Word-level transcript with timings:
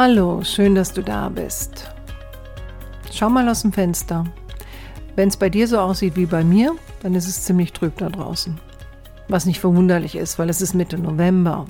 Hallo, 0.00 0.44
schön, 0.44 0.76
dass 0.76 0.92
du 0.92 1.02
da 1.02 1.28
bist. 1.28 1.90
Schau 3.10 3.28
mal 3.28 3.48
aus 3.48 3.62
dem 3.62 3.72
Fenster. 3.72 4.22
Wenn 5.16 5.28
es 5.28 5.36
bei 5.36 5.48
dir 5.48 5.66
so 5.66 5.80
aussieht 5.80 6.14
wie 6.14 6.26
bei 6.26 6.44
mir, 6.44 6.76
dann 7.02 7.16
ist 7.16 7.26
es 7.26 7.42
ziemlich 7.42 7.72
trüb 7.72 7.98
da 7.98 8.08
draußen. 8.08 8.60
Was 9.26 9.44
nicht 9.44 9.58
verwunderlich 9.58 10.14
ist, 10.14 10.38
weil 10.38 10.50
es 10.50 10.62
ist 10.62 10.72
Mitte 10.72 10.98
November. 10.98 11.66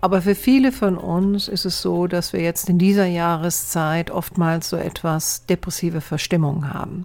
Aber 0.00 0.22
für 0.22 0.34
viele 0.34 0.72
von 0.72 0.96
uns 0.96 1.48
ist 1.48 1.66
es 1.66 1.82
so, 1.82 2.06
dass 2.06 2.32
wir 2.32 2.40
jetzt 2.40 2.70
in 2.70 2.78
dieser 2.78 3.04
Jahreszeit 3.04 4.10
oftmals 4.10 4.70
so 4.70 4.78
etwas 4.78 5.44
depressive 5.44 6.00
Verstimmung 6.00 6.72
haben. 6.72 7.04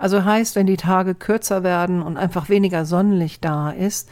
Also 0.00 0.24
heißt, 0.24 0.56
wenn 0.56 0.66
die 0.66 0.78
Tage 0.78 1.14
kürzer 1.14 1.62
werden 1.62 2.02
und 2.02 2.16
einfach 2.16 2.48
weniger 2.48 2.86
Sonnenlicht 2.86 3.44
da 3.44 3.70
ist, 3.70 4.08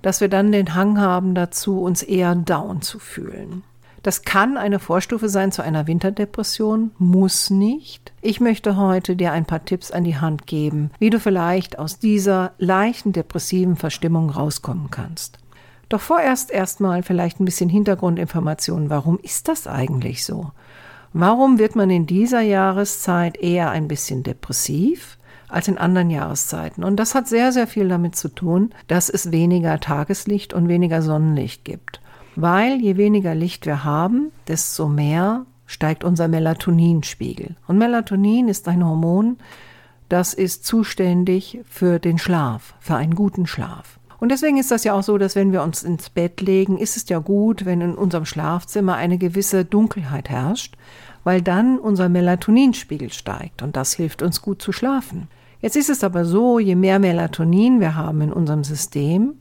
dass 0.00 0.22
wir 0.22 0.28
dann 0.28 0.52
den 0.52 0.74
Hang 0.74 0.98
haben 0.98 1.34
dazu, 1.34 1.82
uns 1.82 2.02
eher 2.02 2.34
down 2.34 2.80
zu 2.80 2.98
fühlen. 2.98 3.62
Das 4.02 4.22
kann 4.22 4.56
eine 4.56 4.80
Vorstufe 4.80 5.28
sein 5.28 5.52
zu 5.52 5.62
einer 5.62 5.86
Winterdepression, 5.86 6.90
muss 6.98 7.50
nicht. 7.50 8.12
Ich 8.20 8.40
möchte 8.40 8.76
heute 8.76 9.14
dir 9.14 9.30
ein 9.30 9.44
paar 9.44 9.64
Tipps 9.64 9.92
an 9.92 10.02
die 10.02 10.16
Hand 10.16 10.48
geben, 10.48 10.90
wie 10.98 11.10
du 11.10 11.20
vielleicht 11.20 11.78
aus 11.78 12.00
dieser 12.00 12.52
leichten 12.58 13.12
depressiven 13.12 13.76
Verstimmung 13.76 14.30
rauskommen 14.30 14.90
kannst. 14.90 15.38
Doch 15.88 16.00
vorerst 16.00 16.50
erstmal 16.50 17.04
vielleicht 17.04 17.38
ein 17.38 17.44
bisschen 17.44 17.68
Hintergrundinformationen. 17.68 18.90
Warum 18.90 19.20
ist 19.20 19.46
das 19.46 19.68
eigentlich 19.68 20.24
so? 20.24 20.50
Warum 21.12 21.60
wird 21.60 21.76
man 21.76 21.90
in 21.90 22.06
dieser 22.06 22.40
Jahreszeit 22.40 23.36
eher 23.36 23.70
ein 23.70 23.88
bisschen 23.88 24.22
depressiv? 24.22 25.16
als 25.48 25.68
in 25.68 25.76
anderen 25.76 26.08
Jahreszeiten. 26.08 26.82
Und 26.82 26.96
das 26.96 27.14
hat 27.14 27.28
sehr, 27.28 27.52
sehr 27.52 27.66
viel 27.66 27.86
damit 27.86 28.16
zu 28.16 28.30
tun, 28.30 28.70
dass 28.88 29.10
es 29.10 29.32
weniger 29.32 29.78
Tageslicht 29.80 30.54
und 30.54 30.66
weniger 30.66 31.02
Sonnenlicht 31.02 31.66
gibt 31.66 32.00
weil 32.36 32.80
je 32.80 32.96
weniger 32.96 33.34
Licht 33.34 33.66
wir 33.66 33.84
haben, 33.84 34.30
desto 34.48 34.88
mehr 34.88 35.46
steigt 35.66 36.04
unser 36.04 36.28
Melatoninspiegel. 36.28 37.56
Und 37.66 37.78
Melatonin 37.78 38.48
ist 38.48 38.68
ein 38.68 38.84
Hormon, 38.84 39.38
das 40.08 40.34
ist 40.34 40.66
zuständig 40.66 41.60
für 41.68 41.98
den 41.98 42.18
Schlaf, 42.18 42.74
für 42.80 42.96
einen 42.96 43.14
guten 43.14 43.46
Schlaf. 43.46 43.98
Und 44.18 44.30
deswegen 44.30 44.58
ist 44.58 44.70
das 44.70 44.84
ja 44.84 44.92
auch 44.92 45.02
so, 45.02 45.18
dass 45.18 45.34
wenn 45.34 45.50
wir 45.50 45.62
uns 45.62 45.82
ins 45.82 46.10
Bett 46.10 46.40
legen, 46.40 46.78
ist 46.78 46.96
es 46.96 47.08
ja 47.08 47.18
gut, 47.18 47.64
wenn 47.64 47.80
in 47.80 47.94
unserem 47.94 48.24
Schlafzimmer 48.24 48.94
eine 48.94 49.18
gewisse 49.18 49.64
Dunkelheit 49.64 50.28
herrscht, 50.28 50.76
weil 51.24 51.42
dann 51.42 51.78
unser 51.78 52.08
Melatoninspiegel 52.08 53.12
steigt 53.12 53.62
und 53.62 53.74
das 53.74 53.94
hilft 53.94 54.22
uns 54.22 54.42
gut 54.42 54.62
zu 54.62 54.70
schlafen. 54.70 55.28
Jetzt 55.60 55.76
ist 55.76 55.90
es 55.90 56.04
aber 56.04 56.24
so, 56.24 56.58
je 56.58 56.74
mehr 56.74 56.98
Melatonin 56.98 57.80
wir 57.80 57.96
haben 57.96 58.20
in 58.20 58.32
unserem 58.32 58.64
System, 58.64 59.34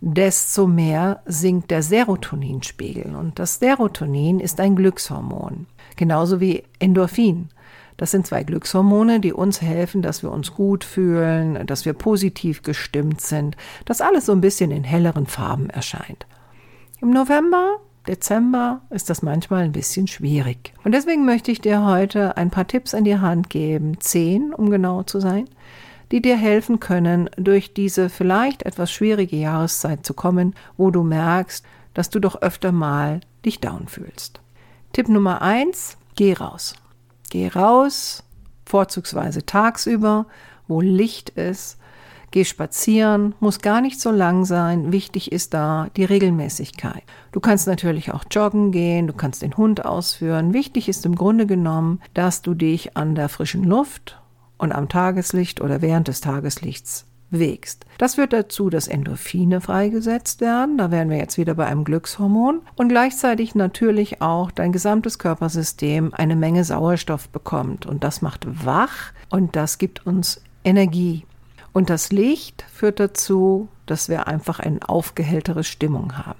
desto 0.00 0.66
mehr 0.66 1.22
sinkt 1.26 1.70
der 1.70 1.82
Serotoninspiegel. 1.82 3.14
Und 3.14 3.38
das 3.38 3.58
Serotonin 3.58 4.40
ist 4.40 4.60
ein 4.60 4.76
Glückshormon, 4.76 5.66
genauso 5.96 6.40
wie 6.40 6.64
Endorphin. 6.78 7.48
Das 7.96 8.12
sind 8.12 8.26
zwei 8.26 8.44
Glückshormone, 8.44 9.20
die 9.20 9.34
uns 9.34 9.60
helfen, 9.60 10.00
dass 10.00 10.22
wir 10.22 10.32
uns 10.32 10.54
gut 10.54 10.84
fühlen, 10.84 11.66
dass 11.66 11.84
wir 11.84 11.92
positiv 11.92 12.62
gestimmt 12.62 13.20
sind, 13.20 13.58
dass 13.84 14.00
alles 14.00 14.24
so 14.24 14.32
ein 14.32 14.40
bisschen 14.40 14.70
in 14.70 14.84
helleren 14.84 15.26
Farben 15.26 15.68
erscheint. 15.68 16.26
Im 17.02 17.10
November, 17.10 17.76
Dezember 18.08 18.80
ist 18.88 19.10
das 19.10 19.20
manchmal 19.20 19.64
ein 19.64 19.72
bisschen 19.72 20.06
schwierig. 20.06 20.72
Und 20.82 20.92
deswegen 20.92 21.26
möchte 21.26 21.50
ich 21.50 21.60
dir 21.60 21.84
heute 21.84 22.38
ein 22.38 22.50
paar 22.50 22.66
Tipps 22.66 22.94
an 22.94 23.04
die 23.04 23.18
Hand 23.18 23.50
geben, 23.50 24.00
zehn, 24.00 24.54
um 24.54 24.70
genau 24.70 25.02
zu 25.02 25.20
sein, 25.20 25.46
die 26.12 26.22
dir 26.22 26.36
helfen 26.36 26.80
können, 26.80 27.30
durch 27.36 27.72
diese 27.74 28.08
vielleicht 28.08 28.64
etwas 28.64 28.90
schwierige 28.90 29.36
Jahreszeit 29.36 30.04
zu 30.04 30.14
kommen, 30.14 30.54
wo 30.76 30.90
du 30.90 31.02
merkst, 31.02 31.64
dass 31.94 32.10
du 32.10 32.20
doch 32.20 32.42
öfter 32.42 32.72
mal 32.72 33.20
dich 33.44 33.60
down 33.60 33.88
fühlst. 33.88 34.40
Tipp 34.92 35.08
Nummer 35.08 35.42
eins: 35.42 35.96
Geh 36.16 36.32
raus. 36.32 36.74
Geh 37.30 37.48
raus, 37.48 38.24
vorzugsweise 38.66 39.46
tagsüber, 39.46 40.26
wo 40.66 40.80
Licht 40.80 41.30
ist. 41.30 41.78
Geh 42.32 42.44
spazieren, 42.44 43.34
muss 43.40 43.58
gar 43.58 43.80
nicht 43.80 44.00
so 44.00 44.12
lang 44.12 44.44
sein. 44.44 44.92
Wichtig 44.92 45.32
ist 45.32 45.52
da 45.52 45.88
die 45.96 46.04
Regelmäßigkeit. 46.04 47.02
Du 47.32 47.40
kannst 47.40 47.66
natürlich 47.66 48.12
auch 48.12 48.24
joggen 48.30 48.70
gehen, 48.70 49.08
du 49.08 49.12
kannst 49.12 49.42
den 49.42 49.56
Hund 49.56 49.84
ausführen. 49.84 50.52
Wichtig 50.52 50.88
ist 50.88 51.04
im 51.06 51.16
Grunde 51.16 51.46
genommen, 51.46 52.00
dass 52.14 52.42
du 52.42 52.54
dich 52.54 52.96
an 52.96 53.16
der 53.16 53.28
frischen 53.28 53.64
Luft 53.64 54.20
und 54.60 54.72
am 54.72 54.88
Tageslicht 54.88 55.60
oder 55.60 55.80
während 55.80 56.08
des 56.08 56.20
Tageslichts 56.20 57.06
bewegst. 57.30 57.86
Das 57.98 58.16
führt 58.16 58.32
dazu, 58.32 58.70
dass 58.70 58.88
Endorphine 58.88 59.60
freigesetzt 59.60 60.40
werden. 60.40 60.78
Da 60.78 60.90
wären 60.90 61.10
wir 61.10 61.16
jetzt 61.16 61.38
wieder 61.38 61.54
bei 61.54 61.66
einem 61.66 61.84
Glückshormon. 61.84 62.60
Und 62.76 62.88
gleichzeitig 62.88 63.54
natürlich 63.54 64.20
auch 64.20 64.50
dein 64.50 64.72
gesamtes 64.72 65.18
Körpersystem 65.18 66.12
eine 66.12 66.36
Menge 66.36 66.64
Sauerstoff 66.64 67.28
bekommt. 67.28 67.86
Und 67.86 68.04
das 68.04 68.20
macht 68.20 68.46
wach 68.66 69.12
und 69.30 69.56
das 69.56 69.78
gibt 69.78 70.06
uns 70.06 70.42
Energie. 70.64 71.24
Und 71.72 71.88
das 71.88 72.10
Licht 72.10 72.64
führt 72.72 73.00
dazu, 73.00 73.68
dass 73.86 74.08
wir 74.08 74.26
einfach 74.26 74.60
eine 74.60 74.88
aufgehelltere 74.88 75.64
Stimmung 75.64 76.18
haben. 76.18 76.38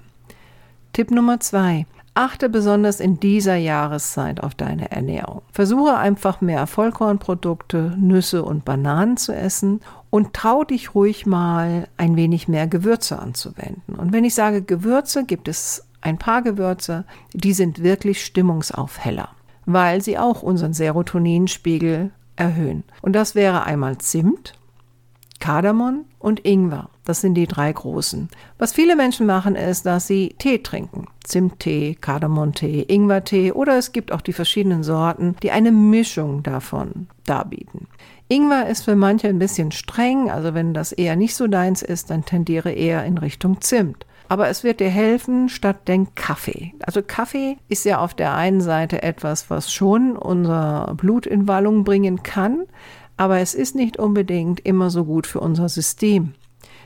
Tipp 0.93 1.09
Nummer 1.09 1.39
zwei. 1.39 1.85
Achte 2.13 2.49
besonders 2.49 2.99
in 2.99 3.21
dieser 3.21 3.55
Jahreszeit 3.55 4.43
auf 4.43 4.53
deine 4.53 4.91
Ernährung. 4.91 5.43
Versuche 5.53 5.95
einfach 5.95 6.41
mehr 6.41 6.67
Vollkornprodukte, 6.67 7.95
Nüsse 7.97 8.43
und 8.43 8.65
Bananen 8.65 9.15
zu 9.15 9.33
essen 9.33 9.79
und 10.09 10.33
trau 10.33 10.65
dich 10.65 10.93
ruhig 10.93 11.25
mal 11.25 11.87
ein 11.95 12.17
wenig 12.17 12.49
mehr 12.49 12.67
Gewürze 12.67 13.17
anzuwenden. 13.17 13.95
Und 13.95 14.11
wenn 14.11 14.25
ich 14.25 14.35
sage 14.35 14.61
Gewürze, 14.61 15.23
gibt 15.23 15.47
es 15.47 15.85
ein 16.01 16.17
paar 16.17 16.41
Gewürze, 16.41 17.05
die 17.33 17.53
sind 17.53 17.81
wirklich 17.81 18.25
Stimmungsaufheller, 18.25 19.29
weil 19.65 20.01
sie 20.01 20.17
auch 20.17 20.43
unseren 20.43 20.73
Serotoninspiegel 20.73 22.11
erhöhen. 22.35 22.83
Und 23.01 23.13
das 23.13 23.35
wäre 23.35 23.63
einmal 23.63 23.99
Zimt, 23.99 24.53
Kardamom 25.39 26.05
und 26.19 26.45
Ingwer. 26.45 26.89
Das 27.11 27.19
sind 27.19 27.33
die 27.33 27.45
drei 27.45 27.73
großen. 27.73 28.29
Was 28.57 28.71
viele 28.71 28.95
Menschen 28.95 29.25
machen, 29.25 29.57
ist, 29.57 29.85
dass 29.85 30.07
sie 30.07 30.33
Tee 30.37 30.59
trinken. 30.59 31.07
Zimttee, 31.25 31.97
Kardamontee, 31.99 32.83
Ingwertee 32.83 33.51
oder 33.51 33.77
es 33.77 33.91
gibt 33.91 34.13
auch 34.13 34.21
die 34.21 34.31
verschiedenen 34.31 34.81
Sorten, 34.81 35.35
die 35.43 35.51
eine 35.51 35.73
Mischung 35.73 36.41
davon 36.41 37.07
darbieten. 37.25 37.87
Ingwer 38.29 38.69
ist 38.69 38.85
für 38.85 38.95
manche 38.95 39.27
ein 39.27 39.39
bisschen 39.39 39.73
streng, 39.73 40.31
also 40.31 40.53
wenn 40.53 40.73
das 40.73 40.93
eher 40.93 41.17
nicht 41.17 41.35
so 41.35 41.47
deins 41.47 41.81
ist, 41.81 42.11
dann 42.11 42.23
tendiere 42.23 42.71
eher 42.71 43.03
in 43.03 43.17
Richtung 43.17 43.59
Zimt. 43.59 44.05
Aber 44.29 44.47
es 44.47 44.63
wird 44.63 44.79
dir 44.79 44.87
helfen 44.87 45.49
statt 45.49 45.89
den 45.89 46.15
Kaffee. 46.15 46.73
Also 46.85 47.01
Kaffee 47.05 47.57
ist 47.67 47.83
ja 47.83 47.99
auf 47.99 48.13
der 48.13 48.35
einen 48.35 48.61
Seite 48.61 49.03
etwas, 49.03 49.49
was 49.49 49.69
schon 49.69 50.15
unser 50.15 50.93
Blut 50.95 51.25
in 51.25 51.49
Wallung 51.49 51.83
bringen 51.83 52.23
kann, 52.23 52.67
aber 53.17 53.39
es 53.39 53.53
ist 53.53 53.75
nicht 53.75 53.97
unbedingt 53.99 54.61
immer 54.61 54.89
so 54.89 55.03
gut 55.03 55.27
für 55.27 55.41
unser 55.41 55.67
System. 55.67 56.35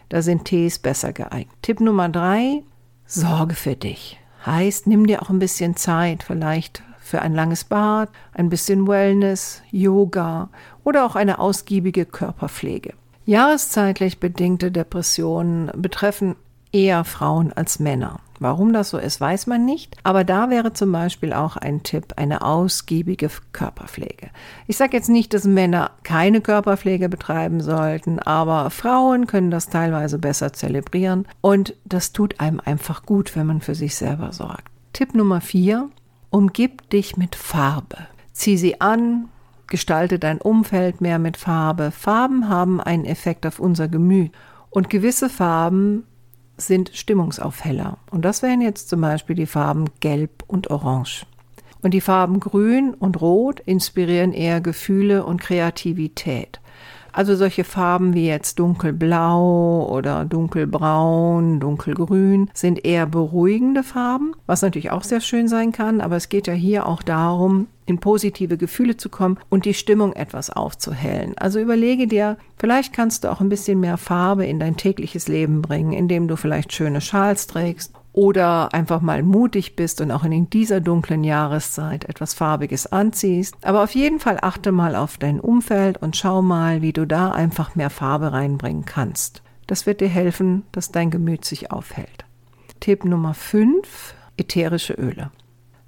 Da 0.09 0.21
sind 0.21 0.45
Tees 0.45 0.79
besser 0.79 1.13
geeignet. 1.13 1.55
Tipp 1.61 1.79
Nummer 1.79 2.09
drei, 2.09 2.63
sorge 3.05 3.55
für 3.55 3.75
dich. 3.75 4.19
Heißt, 4.45 4.87
nimm 4.87 5.07
dir 5.07 5.21
auch 5.21 5.29
ein 5.29 5.39
bisschen 5.39 5.75
Zeit, 5.75 6.23
vielleicht 6.23 6.83
für 6.99 7.21
ein 7.21 7.33
langes 7.33 7.63
Bad, 7.63 8.09
ein 8.33 8.49
bisschen 8.49 8.87
Wellness, 8.87 9.61
Yoga 9.71 10.49
oder 10.83 11.05
auch 11.05 11.15
eine 11.15 11.39
ausgiebige 11.39 12.05
Körperpflege. 12.05 12.93
Jahreszeitlich 13.25 14.19
bedingte 14.19 14.71
Depressionen 14.71 15.71
betreffen 15.75 16.35
eher 16.71 17.03
Frauen 17.03 17.53
als 17.53 17.79
Männer. 17.79 18.19
Warum 18.39 18.73
das 18.73 18.89
so 18.89 18.97
ist, 18.97 19.21
weiß 19.21 19.47
man 19.47 19.65
nicht. 19.65 19.95
Aber 20.03 20.23
da 20.23 20.49
wäre 20.49 20.73
zum 20.73 20.91
Beispiel 20.91 21.33
auch 21.33 21.57
ein 21.57 21.83
Tipp 21.83 22.13
eine 22.17 22.41
ausgiebige 22.41 23.29
Körperpflege. 23.53 24.29
Ich 24.67 24.77
sage 24.77 24.97
jetzt 24.97 25.09
nicht, 25.09 25.33
dass 25.33 25.45
Männer 25.45 25.91
keine 26.03 26.41
Körperpflege 26.41 27.09
betreiben 27.09 27.61
sollten, 27.61 28.19
aber 28.19 28.69
Frauen 28.69 29.27
können 29.27 29.51
das 29.51 29.69
teilweise 29.69 30.19
besser 30.19 30.53
zelebrieren 30.53 31.27
und 31.41 31.75
das 31.85 32.11
tut 32.11 32.39
einem 32.39 32.59
einfach 32.59 33.05
gut, 33.05 33.35
wenn 33.35 33.47
man 33.47 33.61
für 33.61 33.75
sich 33.75 33.95
selber 33.95 34.31
sorgt. 34.33 34.65
Tipp 34.93 35.15
Nummer 35.15 35.41
vier: 35.41 35.89
Umgib 36.29 36.89
dich 36.89 37.17
mit 37.17 37.35
Farbe. 37.35 37.97
Zieh 38.33 38.57
sie 38.57 38.81
an, 38.81 39.29
gestalte 39.67 40.19
dein 40.19 40.41
Umfeld 40.41 40.99
mehr 41.01 41.19
mit 41.19 41.37
Farbe. 41.37 41.91
Farben 41.91 42.49
haben 42.49 42.81
einen 42.81 43.05
Effekt 43.05 43.45
auf 43.45 43.59
unser 43.59 43.87
Gemüt. 43.87 44.31
Und 44.69 44.89
gewisse 44.89 45.29
Farben 45.29 46.03
sind 46.57 46.91
Stimmungsaufheller. 46.93 47.97
Und 48.11 48.23
das 48.23 48.41
wären 48.41 48.61
jetzt 48.61 48.89
zum 48.89 49.01
Beispiel 49.01 49.35
die 49.35 49.45
Farben 49.45 49.85
Gelb 49.99 50.43
und 50.47 50.69
Orange. 50.69 51.25
Und 51.81 51.93
die 51.93 52.01
Farben 52.01 52.39
Grün 52.39 52.93
und 52.93 53.21
Rot 53.21 53.59
inspirieren 53.59 54.33
eher 54.33 54.61
Gefühle 54.61 55.25
und 55.25 55.41
Kreativität. 55.41 56.59
Also 57.15 57.37
solche 57.37 57.63
Farben 57.63 58.13
wie 58.13 58.27
jetzt 58.27 58.59
dunkelblau 58.59 59.87
oder 59.89 60.25
dunkelbraun, 60.25 61.61
dunkelgrün 61.61 62.49
sind 62.53 62.83
eher 62.83 63.05
beruhigende 63.05 63.83
Farben, 63.83 64.33
was 64.47 64.61
natürlich 64.61 64.91
auch 64.91 65.03
sehr 65.03 65.21
schön 65.21 65.47
sein 65.47 65.71
kann, 65.71 66.01
aber 66.01 66.17
es 66.17 66.27
geht 66.27 66.45
ja 66.45 66.53
hier 66.53 66.85
auch 66.85 67.01
darum, 67.01 67.67
in 67.85 67.99
positive 67.99 68.57
Gefühle 68.57 68.97
zu 68.97 69.07
kommen 69.07 69.39
und 69.47 69.63
die 69.63 69.73
Stimmung 69.73 70.11
etwas 70.11 70.49
aufzuhellen. 70.49 71.37
Also 71.37 71.61
überlege 71.61 72.05
dir, 72.05 72.35
vielleicht 72.57 72.91
kannst 72.91 73.23
du 73.23 73.31
auch 73.31 73.39
ein 73.39 73.47
bisschen 73.47 73.79
mehr 73.79 73.95
Farbe 73.95 74.45
in 74.45 74.59
dein 74.59 74.75
tägliches 74.75 75.29
Leben 75.29 75.61
bringen, 75.61 75.93
indem 75.93 76.27
du 76.27 76.35
vielleicht 76.35 76.73
schöne 76.73 76.99
Schals 76.99 77.47
trägst 77.47 77.93
oder 78.15 78.73
einfach 78.73 79.01
mal 79.01 79.23
mutig 79.23 79.75
bist 79.75 79.99
und 79.99 80.09
auch 80.09 80.23
in 80.23 80.49
dieser 80.49 80.79
dunklen 80.79 81.25
Jahreszeit 81.25 82.05
etwas 82.05 82.33
Farbiges 82.33 82.87
anziehst. 82.87 83.55
Aber 83.61 83.83
auf 83.83 83.93
jeden 83.93 84.19
Fall 84.19 84.37
achte 84.41 84.71
mal 84.71 84.95
auf 84.95 85.17
dein 85.17 85.41
Umfeld 85.41 86.01
und 86.01 86.15
schau 86.15 86.41
mal, 86.41 86.81
wie 86.81 86.93
du 86.93 87.05
da 87.05 87.31
einfach 87.31 87.75
mehr 87.75 87.89
Farbe 87.89 88.31
reinbringen 88.31 88.85
kannst. 88.85 89.43
Das 89.67 89.85
wird 89.85 89.99
dir 89.99 90.07
helfen, 90.07 90.63
dass 90.71 90.91
dein 90.91 91.11
Gemüt 91.11 91.43
sich 91.43 91.71
aufhält. 91.71 92.25
Tipp 92.79 93.03
Nummer 93.03 93.33
5, 93.33 94.15
ätherische 94.37 94.93
Öle. 94.93 95.31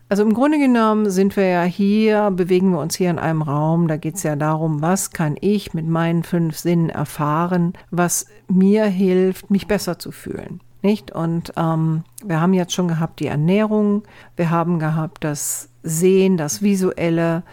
Also 0.10 0.24
im 0.24 0.34
Grunde 0.34 0.58
genommen 0.58 1.10
sind 1.10 1.38
wir 1.38 1.48
ja 1.48 1.64
hier, 1.64 2.32
bewegen 2.32 2.72
wir 2.72 2.80
uns 2.80 2.96
hier 2.96 3.10
in 3.10 3.20
einem 3.20 3.42
Raum, 3.42 3.88
da 3.88 3.96
geht 3.96 4.16
es 4.16 4.24
ja 4.24 4.36
darum, 4.36 4.82
was 4.82 5.12
kann 5.12 5.38
ich 5.40 5.74
mit 5.74 5.88
meinen 5.88 6.24
fünf 6.24 6.58
Sinnen 6.58 6.90
erfahren, 6.90 7.74
was 7.90 8.26
mir 8.50 8.86
hilft, 8.86 9.50
mich 9.50 9.68
besser 9.68 10.00
zu 10.00 10.12
fühlen. 10.12 10.62
Nicht? 10.88 11.12
Und 11.12 11.52
ähm, 11.58 12.06
wir 12.24 12.40
haben 12.40 12.54
jetzt 12.54 12.72
schon 12.72 12.88
gehabt 12.88 13.20
die 13.20 13.28
Ernährung, 13.28 14.04
wir 14.38 14.52
haben 14.52 14.80
gehabt 14.80 15.22
das 15.22 15.68
Sehen, 15.84 16.38
das 16.38 16.62
Visuelle, 16.62 17.44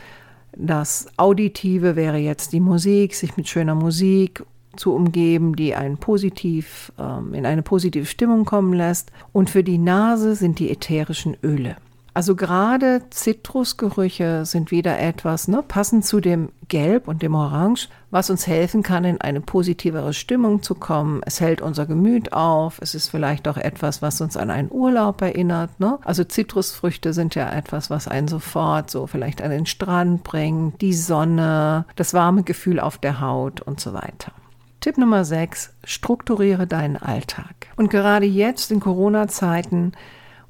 das 0.57 1.09
Auditive 1.17 1.97
wäre 1.97 2.19
jetzt 2.19 2.53
die 2.53 2.61
Musik, 2.61 3.13
sich 3.17 3.37
mit 3.37 3.49
schöner 3.49 3.75
Musik 3.75 4.45
zu 4.77 4.95
umgeben, 4.95 5.57
die 5.57 5.75
einen 5.75 5.97
positiv, 5.97 6.93
ähm, 6.97 7.35
in 7.35 7.45
eine 7.45 7.63
positive 7.63 8.07
Stimmung 8.07 8.45
kommen 8.45 8.73
lässt. 8.73 9.11
Und 9.33 9.51
für 9.51 9.65
die 9.65 9.79
Nase 9.79 10.37
sind 10.37 10.61
die 10.61 10.71
ätherischen 10.71 11.37
Öle. 11.43 11.75
Also 12.17 12.37
gerade 12.37 13.03
Zitrusgerüche 13.11 14.47
sind 14.47 14.71
wieder 14.71 15.01
etwas, 15.01 15.49
ne, 15.49 15.65
passend 15.67 16.07
zu 16.07 16.21
dem 16.21 16.51
Gelb 16.69 17.09
und 17.09 17.23
dem 17.23 17.35
Orange, 17.35 17.89
was 18.13 18.31
uns 18.31 18.47
helfen 18.47 18.85
kann, 18.85 19.03
in 19.05 19.21
eine 19.21 19.41
positivere 19.41 20.15
Stimmung 20.15 20.63
zu 20.63 20.77
kommen. 20.77 21.23
Es 21.27 21.41
hält 21.41 21.61
unser 21.61 21.87
Gemüt 21.87 22.33
auf. 22.33 22.79
Es 22.81 22.95
ist 22.95 23.09
vielleicht 23.09 23.49
auch 23.49 23.57
etwas, 23.57 24.01
was 24.01 24.21
uns 24.21 24.37
an 24.37 24.51
einen 24.51 24.71
Urlaub 24.71 25.23
erinnert. 25.23 25.81
Ne? 25.81 25.99
Also 26.05 26.23
Zitrusfrüchte 26.23 27.13
sind 27.13 27.35
ja 27.35 27.53
etwas, 27.53 27.91
was 27.91 28.07
einen 28.07 28.29
sofort 28.29 28.91
so 28.91 29.09
vielleicht 29.09 29.43
an 29.43 29.51
den 29.51 29.67
Strand 29.67 30.23
bringt, 30.23 30.81
die 30.81 30.95
Sonne, 30.95 31.85
das 31.97 32.15
warme 32.15 32.45
Gefühl 32.45 32.79
auf 32.79 32.97
der 32.97 33.21
Haut 33.21 33.61
und 33.61 33.81
so 33.81 33.93
weiter. 33.93 34.31
Tipp 34.79 34.99
Nummer 34.99 35.25
6, 35.25 35.75
strukturiere 35.83 36.69
deinen 36.69 36.97
Alltag. 36.97 37.55
Und 37.75 37.91
gerade 37.91 38.27
jetzt 38.27 38.71
in 38.71 38.79
Corona-Zeiten 38.79 39.93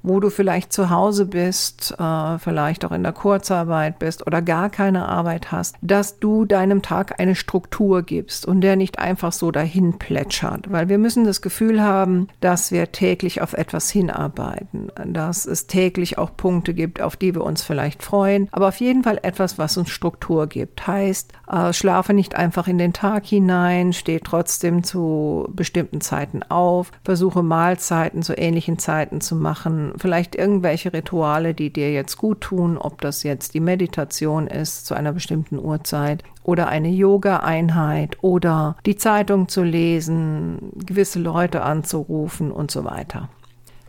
wo 0.04 0.20
du 0.20 0.28
vielleicht 0.28 0.72
zu 0.72 0.90
Hause 0.90 1.24
bist, 1.24 1.96
äh, 1.98 2.38
vielleicht 2.38 2.84
auch 2.84 2.92
in 2.92 3.02
der 3.02 3.12
Kurzarbeit 3.12 3.98
bist 3.98 4.26
oder 4.26 4.42
gar 4.42 4.68
keine 4.68 5.08
Arbeit 5.08 5.50
hast, 5.50 5.76
dass 5.80 6.18
du 6.20 6.44
deinem 6.44 6.82
Tag 6.82 7.18
eine 7.18 7.34
Struktur 7.34 8.02
gibst 8.02 8.46
und 8.46 8.60
der 8.60 8.76
nicht 8.76 8.98
einfach 8.98 9.32
so 9.32 9.50
dahin 9.50 9.98
plätschert. 9.98 10.70
Weil 10.70 10.90
wir 10.90 10.98
müssen 10.98 11.24
das 11.24 11.40
Gefühl 11.40 11.82
haben, 11.82 12.28
dass 12.40 12.70
wir 12.70 12.92
täglich 12.92 13.40
auf 13.40 13.54
etwas 13.54 13.90
hinarbeiten, 13.90 14.92
dass 15.06 15.46
es 15.46 15.66
täglich 15.66 16.18
auch 16.18 16.36
Punkte 16.36 16.74
gibt, 16.74 17.00
auf 17.00 17.16
die 17.16 17.34
wir 17.34 17.42
uns 17.42 17.62
vielleicht 17.62 18.02
freuen, 18.02 18.48
aber 18.52 18.68
auf 18.68 18.80
jeden 18.80 19.04
Fall 19.04 19.18
etwas, 19.22 19.56
was 19.58 19.78
uns 19.78 19.88
Struktur 19.88 20.48
gibt. 20.48 20.86
Heißt, 20.86 21.32
äh, 21.50 21.72
schlafe 21.72 22.12
nicht 22.12 22.34
einfach 22.34 22.68
in 22.68 22.76
den 22.76 22.92
Tag 22.92 23.24
hinein, 23.24 23.94
steh 23.94 24.20
trotzdem 24.20 24.84
zu 24.84 25.48
bestimmten 25.52 26.02
Zeiten 26.02 26.42
auf, 26.42 26.92
versuche 27.04 27.42
Mahlzeiten 27.42 28.22
zu 28.22 28.36
ähnlichen 28.36 28.78
Zeiten 28.78 29.22
zu 29.22 29.34
machen, 29.34 29.93
vielleicht 29.96 30.34
irgendwelche 30.34 30.92
Rituale, 30.92 31.54
die 31.54 31.72
dir 31.72 31.92
jetzt 31.92 32.16
gut 32.16 32.40
tun, 32.40 32.78
ob 32.78 33.00
das 33.00 33.22
jetzt 33.22 33.54
die 33.54 33.60
Meditation 33.60 34.46
ist 34.46 34.86
zu 34.86 34.94
einer 34.94 35.12
bestimmten 35.12 35.58
Uhrzeit 35.58 36.22
oder 36.42 36.68
eine 36.68 36.88
Yoga-Einheit 36.88 38.18
oder 38.22 38.76
die 38.86 38.96
Zeitung 38.96 39.48
zu 39.48 39.62
lesen, 39.62 40.72
gewisse 40.74 41.18
Leute 41.18 41.62
anzurufen 41.62 42.50
und 42.50 42.70
so 42.70 42.84
weiter. 42.84 43.28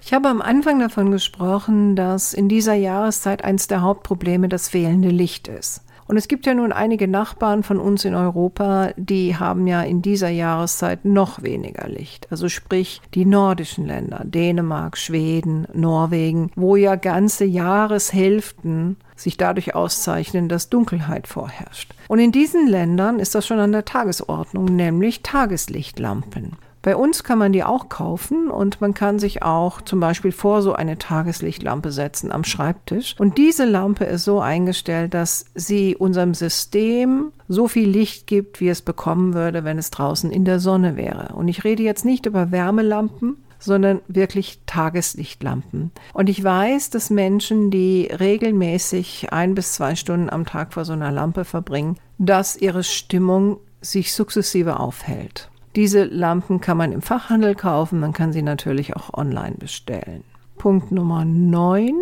Ich 0.02 0.14
habe 0.14 0.30
am 0.30 0.42
Anfang 0.42 0.80
davon 0.80 1.10
gesprochen, 1.10 1.96
dass 1.96 2.34
in 2.34 2.48
dieser 2.48 2.76
Jahreszeit 2.76 3.44
eines 3.44 3.68
der 3.68 3.82
Hauptprobleme 3.82 4.48
das 4.48 4.70
fehlende 4.70 5.10
Licht 5.10 5.48
ist. 5.48 5.82
Und 6.08 6.18
es 6.18 6.28
gibt 6.28 6.46
ja 6.46 6.54
nun 6.54 6.72
einige 6.72 7.08
Nachbarn 7.08 7.64
von 7.64 7.80
uns 7.80 8.06
in 8.06 8.14
Europa, 8.14 8.92
die 8.96 9.38
haben 9.38 9.66
ja 9.66 9.82
in 9.82 10.02
dieser 10.02 10.30
Jahreszeit 10.30 11.04
noch 11.04 11.42
weniger 11.42 11.88
Licht. 11.90 12.28
Also 12.30 12.48
sprich 12.48 13.02
die 13.16 13.26
nordischen 13.26 13.86
Länder, 13.86 14.22
Dänemark, 14.24 14.98
Schweden, 14.98 15.68
Norwegen, 15.74 16.52
wo 16.56 16.76
ja 16.76 16.96
ganze 16.96 17.46
Jahreshälften 17.46 18.98
sich 19.16 19.38
dadurch 19.38 19.74
auszeichnen, 19.74 20.48
dass 20.48 20.70
Dunkelheit 20.70 21.28
vorherrscht. 21.28 21.94
Und 22.08 22.20
in 22.20 22.32
diesen 22.32 22.68
Ländern 22.68 23.20
ist 23.20 23.34
das 23.34 23.48
schon 23.48 23.60
an 23.60 23.72
der 23.72 23.86
Tagesordnung, 23.86 24.66
nämlich 24.66 25.24
Tageslichtlampen. 25.24 26.58
Bei 26.86 26.96
uns 26.96 27.24
kann 27.24 27.40
man 27.40 27.52
die 27.52 27.64
auch 27.64 27.90
kaufen 27.90 28.48
und 28.48 28.80
man 28.80 28.94
kann 28.94 29.18
sich 29.18 29.42
auch 29.42 29.82
zum 29.82 30.00
Beispiel 30.00 30.32
vor 30.32 30.62
so 30.62 30.74
eine 30.74 31.00
Tageslichtlampe 31.00 31.92
setzen 31.92 32.32
am 32.32 32.44
Schreibtisch. 32.44 33.16
Und 33.18 33.40
diese 33.40 33.66
Lampe 33.66 34.06
ist 34.06 34.24
so 34.24 34.40
eingestellt, 34.40 35.16
dass 35.16 35.46
sie 35.56 35.96
unserem 35.96 36.36
System 36.36 37.32
so 37.48 37.68
viel 37.68 37.90
Licht 37.90 38.28
gibt, 38.28 38.62
wie 38.62 38.70
es 38.70 38.84
bekommen 38.84 39.34
würde, 39.34 39.64
wenn 39.64 39.80
es 39.80 39.90
draußen 39.90 40.30
in 40.30 40.46
der 40.46 40.60
Sonne 40.60 40.96
wäre. 40.96 41.34
Und 41.34 41.48
ich 41.48 41.64
rede 41.64 41.82
jetzt 41.82 42.06
nicht 42.06 42.28
über 42.28 42.52
Wärmelampen, 42.52 43.38
sondern 43.58 44.02
wirklich 44.08 44.60
Tageslichtlampen. 44.68 45.90
Und 46.14 46.30
ich 46.30 46.44
weiß, 46.44 46.92
dass 46.92 47.10
Menschen, 47.10 47.72
die 47.72 48.12
regelmäßig 48.12 49.34
ein 49.34 49.56
bis 49.56 49.74
zwei 49.74 49.96
Stunden 49.96 50.30
am 50.30 50.46
Tag 50.46 50.74
vor 50.74 50.86
so 50.86 50.94
einer 50.94 51.12
Lampe 51.12 51.46
verbringen, 51.46 51.98
dass 52.20 52.56
ihre 52.56 52.84
Stimmung 52.84 53.58
sich 53.82 54.14
sukzessive 54.14 54.80
aufhält. 54.80 55.50
Diese 55.76 56.06
Lampen 56.06 56.62
kann 56.62 56.78
man 56.78 56.94
im 56.94 57.02
Fachhandel 57.02 57.54
kaufen, 57.54 58.00
man 58.00 58.14
kann 58.14 58.32
sie 58.32 58.42
natürlich 58.42 58.96
auch 58.96 59.14
online 59.14 59.56
bestellen. 59.58 60.24
Punkt 60.58 60.92
Nummer 60.92 61.26
9. 61.26 61.94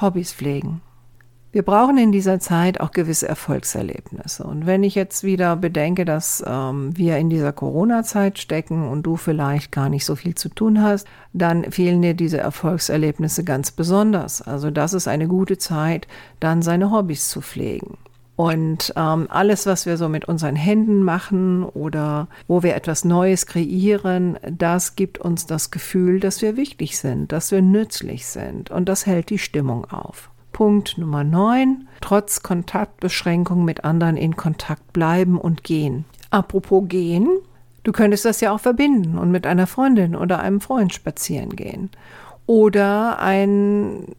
Hobbys 0.00 0.32
pflegen. 0.32 0.80
Wir 1.52 1.62
brauchen 1.62 1.98
in 1.98 2.10
dieser 2.12 2.40
Zeit 2.40 2.80
auch 2.80 2.90
gewisse 2.90 3.28
Erfolgserlebnisse. 3.28 4.42
Und 4.42 4.66
wenn 4.66 4.82
ich 4.82 4.94
jetzt 4.94 5.22
wieder 5.22 5.54
bedenke, 5.54 6.04
dass 6.04 6.42
ähm, 6.44 6.96
wir 6.96 7.18
in 7.18 7.28
dieser 7.28 7.52
Corona-Zeit 7.52 8.38
stecken 8.38 8.88
und 8.88 9.02
du 9.02 9.16
vielleicht 9.16 9.70
gar 9.70 9.90
nicht 9.90 10.06
so 10.06 10.16
viel 10.16 10.34
zu 10.34 10.48
tun 10.48 10.82
hast, 10.82 11.06
dann 11.34 11.70
fehlen 11.70 12.02
dir 12.02 12.14
diese 12.14 12.38
Erfolgserlebnisse 12.38 13.44
ganz 13.44 13.70
besonders. 13.70 14.40
Also 14.40 14.70
das 14.70 14.94
ist 14.94 15.06
eine 15.06 15.28
gute 15.28 15.58
Zeit, 15.58 16.08
dann 16.40 16.62
seine 16.62 16.90
Hobbys 16.90 17.28
zu 17.28 17.42
pflegen. 17.42 17.98
Und 18.34 18.92
ähm, 18.96 19.26
alles, 19.30 19.66
was 19.66 19.84
wir 19.84 19.96
so 19.96 20.08
mit 20.08 20.24
unseren 20.24 20.56
Händen 20.56 21.02
machen 21.02 21.64
oder 21.64 22.28
wo 22.48 22.62
wir 22.62 22.74
etwas 22.74 23.04
Neues 23.04 23.46
kreieren, 23.46 24.38
das 24.50 24.96
gibt 24.96 25.18
uns 25.18 25.46
das 25.46 25.70
Gefühl, 25.70 26.18
dass 26.18 26.40
wir 26.40 26.56
wichtig 26.56 26.98
sind, 26.98 27.30
dass 27.30 27.50
wir 27.50 27.60
nützlich 27.60 28.26
sind. 28.26 28.70
Und 28.70 28.88
das 28.88 29.06
hält 29.06 29.28
die 29.28 29.38
Stimmung 29.38 29.84
auf. 29.90 30.30
Punkt 30.52 30.98
Nummer 30.98 31.24
9. 31.24 31.88
Trotz 32.00 32.42
Kontaktbeschränkung 32.42 33.64
mit 33.64 33.84
anderen 33.84 34.16
in 34.16 34.36
Kontakt 34.36 34.92
bleiben 34.92 35.38
und 35.38 35.62
gehen. 35.62 36.04
Apropos 36.30 36.84
gehen, 36.88 37.28
du 37.82 37.92
könntest 37.92 38.24
das 38.24 38.40
ja 38.40 38.52
auch 38.52 38.60
verbinden 38.60 39.18
und 39.18 39.30
mit 39.30 39.46
einer 39.46 39.66
Freundin 39.66 40.16
oder 40.16 40.40
einem 40.40 40.60
Freund 40.60 40.92
spazieren 40.92 41.54
gehen. 41.56 41.90
Oder 42.46 43.18
ein 43.20 44.14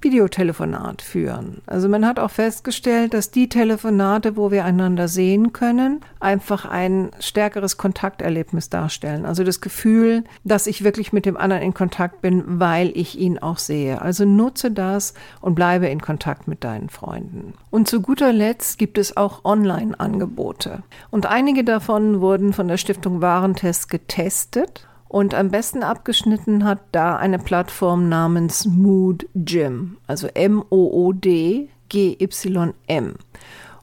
Videotelefonat 0.00 1.02
führen. 1.02 1.60
Also 1.66 1.88
man 1.88 2.06
hat 2.06 2.20
auch 2.20 2.30
festgestellt, 2.30 3.14
dass 3.14 3.30
die 3.30 3.48
Telefonate, 3.48 4.36
wo 4.36 4.50
wir 4.50 4.64
einander 4.64 5.08
sehen 5.08 5.52
können, 5.52 6.00
einfach 6.20 6.64
ein 6.64 7.10
stärkeres 7.18 7.76
Kontakterlebnis 7.76 8.68
darstellen. 8.70 9.26
Also 9.26 9.42
das 9.42 9.60
Gefühl, 9.60 10.24
dass 10.44 10.66
ich 10.66 10.84
wirklich 10.84 11.12
mit 11.12 11.26
dem 11.26 11.36
anderen 11.36 11.62
in 11.62 11.74
Kontakt 11.74 12.20
bin, 12.20 12.44
weil 12.46 12.92
ich 12.94 13.18
ihn 13.18 13.38
auch 13.38 13.58
sehe. 13.58 14.00
Also 14.00 14.24
nutze 14.24 14.70
das 14.70 15.14
und 15.40 15.54
bleibe 15.54 15.88
in 15.88 16.00
Kontakt 16.00 16.46
mit 16.46 16.62
deinen 16.62 16.90
Freunden. 16.90 17.54
Und 17.70 17.88
zu 17.88 18.00
guter 18.00 18.32
Letzt 18.32 18.78
gibt 18.78 18.98
es 18.98 19.16
auch 19.16 19.44
Online-Angebote. 19.44 20.82
Und 21.10 21.26
einige 21.26 21.64
davon 21.64 22.20
wurden 22.20 22.52
von 22.52 22.68
der 22.68 22.76
Stiftung 22.76 23.20
Warentest 23.20 23.90
getestet 23.90 24.86
und 25.08 25.34
am 25.34 25.50
besten 25.50 25.82
abgeschnitten 25.82 26.64
hat 26.64 26.80
da 26.92 27.16
eine 27.16 27.38
Plattform 27.38 28.08
namens 28.08 28.66
Mood 28.66 29.26
Gym, 29.34 29.96
also 30.06 30.28
M-O-O-D-G-Y-M. 30.28 31.74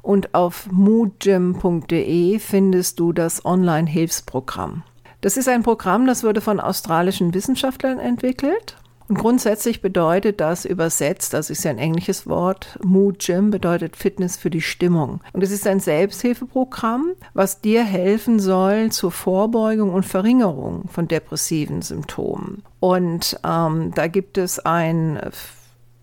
Und 0.02 0.36
auf 0.36 0.70
moodgym.de 0.72 2.40
findest 2.40 3.00
du 3.00 3.12
das 3.12 3.44
Online-Hilfsprogramm. 3.44 4.84
Das 5.22 5.38
ist 5.38 5.50
ein 5.50 5.64
Programm, 5.64 6.06
das 6.06 6.24
wurde 6.24 6.42
von 6.42 6.60
australischen 6.60 7.34
Wissenschaftlern 7.34 7.98
entwickelt 7.98 8.78
Und 9.08 9.20
grundsätzlich 9.20 9.82
bedeutet 9.82 10.42
das 10.42 10.66
übersetzt, 10.66 11.34
das 11.34 11.50
ist 11.50 11.64
ja 11.64 11.72
ein 11.72 11.78
englisches 11.78 12.28
Wort, 12.28 12.80
Mood 12.84 13.20
Gym 13.20 13.52
bedeutet 13.52 13.96
Fitness 13.96 14.36
für 14.36 14.50
die 14.50 14.62
Stimmung. 14.62 15.22
Und 15.34 15.44
es 15.44 15.52
ist 15.52 15.68
ein 15.68 15.80
Selbsthilfeprogramm, 15.80 17.14
was 17.34 17.62
dir 17.62 17.84
helfen 17.84 18.40
soll 18.40 18.92
zur 18.92 19.12
Vorbeugung 19.12 19.94
und 19.94 20.06
Verringerung 20.06 20.88
von 20.88 21.08
depressiven 21.08 21.84
Symptomen. 21.84 22.64
Und 22.80 23.40
ähm, 23.46 23.92
da 23.94 24.08
gibt 24.08 24.40
es 24.40 24.60
ein 24.60 25.20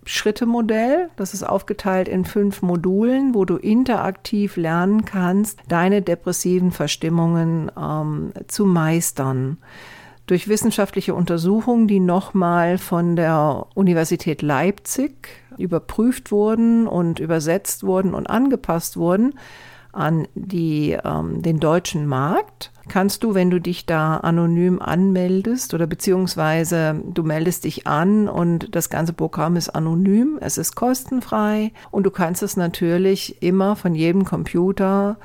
Schrittemodell. 0.05 1.11
Das 1.17 1.35
ist 1.35 1.43
aufgeteilt 1.43 2.09
in 2.09 2.25
fünf 2.25 2.63
Modulen, 2.63 3.35
wo 3.35 3.45
du 3.45 3.57
interaktiv 3.57 4.57
lernen 4.57 5.05
kannst, 5.05 5.59
deine 5.69 6.03
depressiven 6.03 6.71
Verstimmungen 6.71 7.71
ähm, 7.77 8.33
zu 8.47 8.65
meistern 8.65 9.59
durch 10.27 10.49
wissenschaftliche 10.49 11.15
Untersuchungen, 11.15 11.89
die 11.89 12.01
nochmal 12.01 12.79
von 12.79 13.17
der 13.17 13.67
Universität 13.75 14.43
Leipzig 14.43 15.29
überprüft 15.59 16.31
wurden 16.31 16.87
und 16.87 17.19
übersetzt 17.19 17.85
wurden 17.85 18.15
und 18.15 18.29
angepasst 18.29 18.97
wurden 18.97 19.35
an 19.93 20.27
die, 20.35 20.97
ähm, 21.05 21.43
den 21.43 21.61
deutschen 21.61 22.07
Markt, 22.07 22.73
kannst 22.89 23.23
du, 23.23 23.35
wenn 23.35 23.51
du 23.51 23.61
dich 23.61 23.85
da 23.85 24.17
anonym 24.17 24.81
anmeldest 24.81 25.75
oder 25.75 25.87
beziehungsweise 25.87 27.01
du 27.05 27.23
meldest 27.23 27.65
dich 27.65 27.87
an 27.87 28.27
und 28.29 28.75
das 28.75 28.89
ganze 28.89 29.13
Programm 29.13 29.57
ist 29.57 29.69
anonym, 29.69 30.39
es 30.41 30.57
ist 30.57 30.75
kostenfrei 30.75 31.73
und 31.91 32.05
du 32.05 32.11
kannst 32.11 32.43
es 32.43 32.57
natürlich 32.57 33.43
immer 33.43 33.77
von 33.77 33.95
jedem 33.95 34.25
Computer 34.25 35.19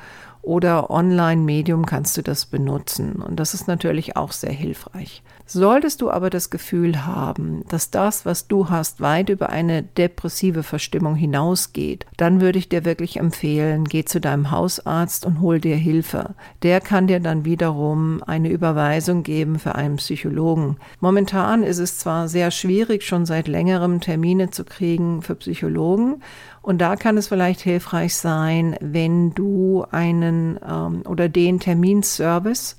oder 0.48 0.90
Online-Medium 0.90 1.86
kannst 1.86 2.18
du 2.18 2.24
das 2.24 2.46
benutzen. 2.46 3.18
Und 3.18 3.40
das 3.40 3.54
ist 3.54 3.68
natürlich 3.68 4.16
auch 4.16 4.32
sehr 4.32 4.54
hilfreich. 4.54 5.22
Solltest 5.50 6.02
du 6.02 6.12
aber 6.12 6.30
das 6.30 6.50
Gefühl 6.50 7.06
haben, 7.06 7.64
dass 7.70 7.90
das, 7.90 8.26
was 8.26 8.48
du 8.48 8.70
hast, 8.70 9.00
weit 9.00 9.30
über 9.30 9.50
eine 9.50 9.82
depressive 9.82 10.62
Verstimmung 10.62 11.16
hinausgeht, 11.16 12.06
dann 12.18 12.42
würde 12.42 12.60
ich 12.60 12.68
dir 12.68 12.84
wirklich 12.84 13.18
empfehlen, 13.18 13.86
geh 13.86 14.04
zu 14.04 14.20
deinem 14.20 14.52
Hausarzt 14.52 15.26
und 15.26 15.40
hol 15.40 15.62
dir 15.62 15.78
Hilfe. 15.78 16.36
Der 16.64 16.82
kann 16.82 17.08
dir 17.08 17.22
dann 17.22 17.46
wiederum 17.46 18.22
eine 18.28 18.50
Überweisung 18.50 19.24
geben 19.24 19.58
für 19.58 19.76
einen 19.76 19.96
Psychologen. 19.96 20.76
Momentan 21.00 21.64
ist 21.64 21.80
es 21.80 21.98
zwar 21.98 22.28
sehr 22.28 22.52
schwierig, 22.52 23.04
schon 23.04 23.26
seit 23.26 23.48
längerem 23.48 24.02
Termine 24.02 24.52
zu 24.52 24.66
kriegen 24.66 25.22
für 25.22 25.36
Psychologen, 25.36 26.22
und 26.68 26.80
da 26.80 26.98
kann 26.98 27.16
es 27.16 27.30
vielleicht 27.30 27.62
hilfreich 27.62 28.14
sein, 28.18 28.76
wenn 28.82 29.34
du 29.34 29.86
einen 29.90 30.60
ähm, 30.70 31.04
oder 31.08 31.30
den 31.30 31.62
Terminservice 31.62 32.76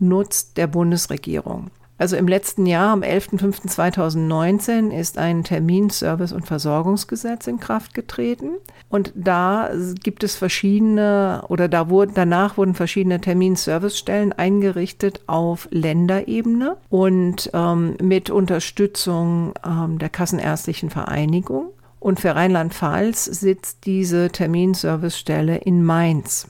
nutzt 0.00 0.56
der 0.56 0.66
Bundesregierung. 0.66 1.70
Also 1.98 2.16
im 2.16 2.28
letzten 2.28 2.64
Jahr, 2.64 2.92
am 2.92 3.02
11.05.2019, 3.02 4.90
ist 4.96 5.18
ein 5.18 5.42
Terminservice- 5.42 6.32
und 6.32 6.46
Versorgungsgesetz 6.46 7.48
in 7.48 7.58
Kraft 7.58 7.92
getreten. 7.92 8.50
Und 8.88 9.12
da 9.16 9.70
gibt 10.02 10.22
es 10.22 10.36
verschiedene, 10.36 11.44
oder 11.48 11.68
da 11.68 11.90
wurden, 11.90 12.12
danach 12.14 12.56
wurden 12.56 12.74
verschiedene 12.74 13.20
Terminservicestellen 13.20 14.32
eingerichtet 14.32 15.22
auf 15.26 15.68
Länderebene 15.72 16.76
und 16.88 17.50
ähm, 17.52 17.96
mit 18.00 18.30
Unterstützung 18.30 19.52
ähm, 19.66 19.98
der 19.98 20.08
Kassenärztlichen 20.08 20.90
Vereinigung. 20.90 21.70
Und 22.00 22.20
für 22.20 22.36
Rheinland-Pfalz 22.36 23.24
sitzt 23.24 23.84
diese 23.84 24.30
Terminservicestelle 24.30 25.56
in 25.56 25.84
Mainz. 25.84 26.46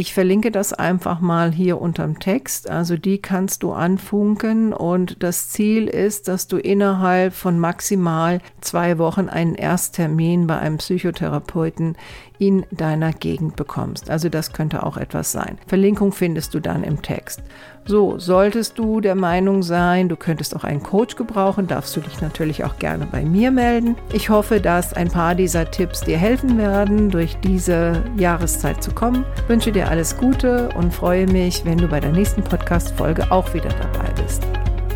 Ich 0.00 0.14
verlinke 0.14 0.52
das 0.52 0.72
einfach 0.72 1.18
mal 1.18 1.50
hier 1.50 1.80
unterm 1.80 2.20
Text. 2.20 2.70
Also 2.70 2.96
die 2.96 3.20
kannst 3.20 3.64
du 3.64 3.72
anfunken 3.72 4.72
und 4.72 5.24
das 5.24 5.48
Ziel 5.48 5.88
ist, 5.88 6.28
dass 6.28 6.46
du 6.46 6.56
innerhalb 6.56 7.34
von 7.34 7.58
maximal 7.58 8.40
zwei 8.60 8.98
Wochen 8.98 9.28
einen 9.28 9.56
Ersttermin 9.56 10.46
bei 10.46 10.56
einem 10.56 10.76
Psychotherapeuten 10.76 11.96
in 12.38 12.64
deiner 12.70 13.12
Gegend 13.12 13.56
bekommst. 13.56 14.10
Also 14.10 14.28
das 14.28 14.52
könnte 14.52 14.82
auch 14.84 14.96
etwas 14.96 15.32
sein. 15.32 15.58
Verlinkung 15.66 16.12
findest 16.12 16.54
du 16.54 16.60
dann 16.60 16.84
im 16.84 17.02
Text. 17.02 17.42
So, 17.84 18.18
solltest 18.18 18.78
du 18.78 19.00
der 19.00 19.14
Meinung 19.14 19.62
sein, 19.62 20.10
du 20.10 20.16
könntest 20.16 20.54
auch 20.54 20.62
einen 20.62 20.82
Coach 20.82 21.16
gebrauchen, 21.16 21.66
darfst 21.66 21.96
du 21.96 22.00
dich 22.00 22.20
natürlich 22.20 22.64
auch 22.64 22.78
gerne 22.78 23.06
bei 23.10 23.24
mir 23.24 23.50
melden. 23.50 23.96
Ich 24.12 24.28
hoffe, 24.28 24.60
dass 24.60 24.92
ein 24.92 25.08
paar 25.08 25.34
dieser 25.34 25.70
Tipps 25.70 26.02
dir 26.02 26.18
helfen 26.18 26.58
werden, 26.58 27.08
durch 27.10 27.38
diese 27.40 28.04
Jahreszeit 28.18 28.82
zu 28.82 28.92
kommen. 28.92 29.24
Ich 29.36 29.48
wünsche 29.48 29.72
dir 29.72 29.88
alles 29.88 30.16
Gute 30.18 30.68
und 30.76 30.92
freue 30.92 31.26
mich, 31.26 31.64
wenn 31.64 31.78
du 31.78 31.88
bei 31.88 31.98
der 31.98 32.12
nächsten 32.12 32.42
Podcast-Folge 32.42 33.32
auch 33.32 33.54
wieder 33.54 33.70
dabei 33.70 34.10
bist. 34.22 34.42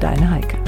Deine 0.00 0.30
Heike. 0.30 0.61